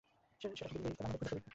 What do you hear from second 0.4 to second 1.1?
টিপে দিলেই, তারা